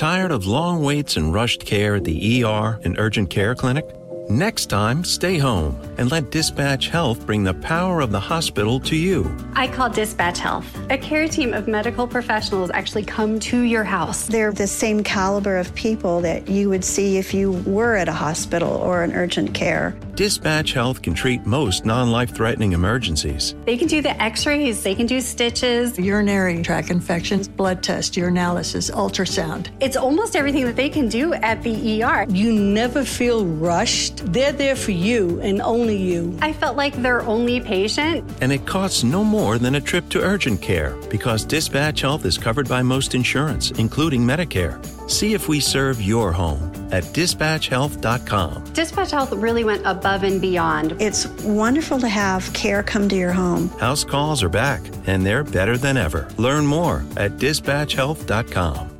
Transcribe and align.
Tired 0.00 0.32
of 0.32 0.46
long 0.46 0.82
waits 0.82 1.18
and 1.18 1.34
rushed 1.34 1.66
care 1.66 1.96
at 1.96 2.04
the 2.04 2.42
ER 2.42 2.80
and 2.84 2.98
urgent 2.98 3.28
care 3.28 3.54
clinic? 3.54 3.86
Next 4.30 4.66
time, 4.66 5.02
stay 5.02 5.38
home 5.38 5.76
and 5.98 6.08
let 6.12 6.30
Dispatch 6.30 6.86
Health 6.86 7.26
bring 7.26 7.42
the 7.42 7.54
power 7.54 8.00
of 8.00 8.12
the 8.12 8.20
hospital 8.20 8.78
to 8.78 8.94
you. 8.94 9.28
I 9.54 9.66
call 9.66 9.90
Dispatch 9.90 10.38
Health. 10.38 10.64
A 10.88 10.96
care 10.96 11.26
team 11.26 11.52
of 11.52 11.66
medical 11.66 12.06
professionals 12.06 12.70
actually 12.72 13.02
come 13.02 13.40
to 13.40 13.62
your 13.62 13.82
house. 13.82 14.28
They're 14.28 14.52
the 14.52 14.68
same 14.68 15.02
caliber 15.02 15.56
of 15.56 15.74
people 15.74 16.20
that 16.20 16.48
you 16.48 16.68
would 16.68 16.84
see 16.84 17.18
if 17.18 17.34
you 17.34 17.50
were 17.66 17.96
at 17.96 18.08
a 18.08 18.12
hospital 18.12 18.70
or 18.70 19.02
an 19.02 19.12
urgent 19.14 19.52
care. 19.52 19.98
Dispatch 20.14 20.74
Health 20.74 21.02
can 21.02 21.14
treat 21.14 21.44
most 21.44 21.84
non 21.84 22.12
life 22.12 22.32
threatening 22.32 22.72
emergencies. 22.72 23.56
They 23.64 23.76
can 23.76 23.88
do 23.88 24.00
the 24.00 24.20
x 24.22 24.46
rays, 24.46 24.82
they 24.82 24.94
can 24.94 25.06
do 25.06 25.20
stitches, 25.20 25.98
urinary 25.98 26.62
tract 26.62 26.90
infections, 26.90 27.48
blood 27.48 27.82
test, 27.82 28.14
urinalysis, 28.14 28.92
ultrasound. 28.92 29.70
It's 29.80 29.96
almost 29.96 30.36
everything 30.36 30.66
that 30.66 30.76
they 30.76 30.90
can 30.90 31.08
do 31.08 31.32
at 31.32 31.62
the 31.62 32.02
ER. 32.04 32.26
You 32.28 32.52
never 32.52 33.04
feel 33.04 33.46
rushed. 33.46 34.19
They're 34.24 34.52
there 34.52 34.76
for 34.76 34.90
you 34.90 35.40
and 35.40 35.60
only 35.60 35.96
you. 35.96 36.36
I 36.40 36.52
felt 36.52 36.76
like 36.76 36.94
their 36.94 37.22
only 37.22 37.60
patient. 37.60 38.28
And 38.40 38.52
it 38.52 38.66
costs 38.66 39.02
no 39.02 39.24
more 39.24 39.58
than 39.58 39.74
a 39.74 39.80
trip 39.80 40.08
to 40.10 40.20
urgent 40.20 40.60
care 40.60 40.96
because 41.10 41.44
Dispatch 41.44 42.00
Health 42.00 42.24
is 42.24 42.38
covered 42.38 42.68
by 42.68 42.82
most 42.82 43.14
insurance, 43.14 43.70
including 43.72 44.22
Medicare. 44.22 44.84
See 45.10 45.34
if 45.34 45.48
we 45.48 45.60
serve 45.60 46.00
your 46.00 46.32
home 46.32 46.70
at 46.92 47.04
dispatchhealth.com. 47.04 48.64
Dispatch 48.72 49.10
Health 49.10 49.32
really 49.32 49.64
went 49.64 49.82
above 49.84 50.22
and 50.22 50.40
beyond. 50.40 50.96
It's 51.00 51.26
wonderful 51.42 51.98
to 52.00 52.08
have 52.08 52.52
care 52.52 52.82
come 52.82 53.08
to 53.08 53.16
your 53.16 53.32
home. 53.32 53.68
House 53.78 54.04
calls 54.04 54.42
are 54.42 54.48
back, 54.48 54.82
and 55.06 55.24
they're 55.24 55.44
better 55.44 55.76
than 55.76 55.96
ever. 55.96 56.28
Learn 56.36 56.66
more 56.66 57.04
at 57.16 57.32
dispatchhealth.com. 57.38 58.99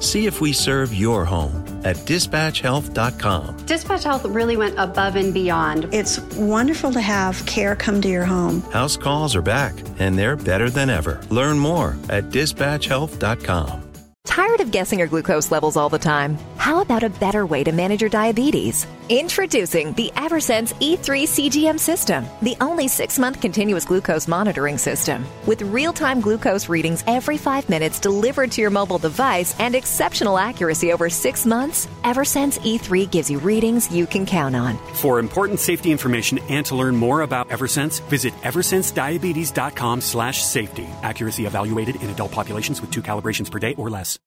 See 0.00 0.26
if 0.26 0.40
we 0.40 0.52
serve 0.52 0.94
your 0.94 1.24
home 1.24 1.64
at 1.84 1.96
dispatchhealth.com. 1.96 3.66
Dispatch 3.66 4.04
Health 4.04 4.24
really 4.24 4.56
went 4.56 4.74
above 4.78 5.16
and 5.16 5.32
beyond. 5.32 5.92
It's 5.92 6.20
wonderful 6.34 6.92
to 6.92 7.00
have 7.00 7.44
care 7.46 7.76
come 7.76 8.00
to 8.02 8.08
your 8.08 8.24
home. 8.24 8.62
House 8.72 8.96
calls 8.96 9.34
are 9.34 9.42
back, 9.42 9.74
and 9.98 10.18
they're 10.18 10.36
better 10.36 10.70
than 10.70 10.90
ever. 10.90 11.20
Learn 11.30 11.58
more 11.58 11.96
at 12.08 12.24
dispatchhealth.com. 12.30 13.84
Tired 14.24 14.60
of 14.60 14.70
guessing 14.70 14.98
your 14.98 15.08
glucose 15.08 15.50
levels 15.50 15.76
all 15.76 15.88
the 15.88 15.98
time? 15.98 16.36
How 16.58 16.80
about 16.80 17.02
a 17.02 17.08
better 17.08 17.46
way 17.46 17.64
to 17.64 17.72
manage 17.72 18.02
your 18.02 18.10
diabetes? 18.10 18.86
Introducing 19.10 19.94
the 19.94 20.12
Eversense 20.16 20.74
E3 20.82 21.22
CGM 21.22 21.80
system, 21.80 22.26
the 22.42 22.54
only 22.60 22.88
six 22.88 23.18
month 23.18 23.40
continuous 23.40 23.86
glucose 23.86 24.28
monitoring 24.28 24.76
system. 24.76 25.24
With 25.46 25.62
real 25.62 25.94
time 25.94 26.20
glucose 26.20 26.68
readings 26.68 27.04
every 27.06 27.38
five 27.38 27.66
minutes 27.70 28.00
delivered 28.00 28.52
to 28.52 28.60
your 28.60 28.68
mobile 28.68 28.98
device 28.98 29.58
and 29.58 29.74
exceptional 29.74 30.36
accuracy 30.36 30.92
over 30.92 31.08
six 31.08 31.46
months, 31.46 31.86
Eversense 32.04 32.58
E3 32.60 33.10
gives 33.10 33.30
you 33.30 33.38
readings 33.38 33.90
you 33.90 34.06
can 34.06 34.26
count 34.26 34.54
on. 34.54 34.76
For 34.92 35.18
important 35.18 35.58
safety 35.58 35.90
information 35.90 36.38
and 36.50 36.66
to 36.66 36.76
learn 36.76 36.94
more 36.94 37.22
about 37.22 37.48
Eversense, 37.48 38.06
visit 38.10 38.34
eversensediabetes.com 38.42 40.02
slash 40.02 40.42
safety. 40.42 40.86
Accuracy 41.02 41.46
evaluated 41.46 41.96
in 42.02 42.10
adult 42.10 42.32
populations 42.32 42.82
with 42.82 42.90
two 42.90 43.00
calibrations 43.00 43.50
per 43.50 43.58
day 43.58 43.74
or 43.76 43.88
less. 43.88 44.18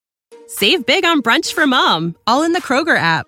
Save 0.48 0.88
big 0.88 1.06
on 1.06 1.22
brunch 1.22 1.54
for 1.54 1.68
mom, 1.68 2.16
all 2.26 2.42
in 2.42 2.54
the 2.54 2.62
Kroger 2.62 2.98
app. 2.98 3.28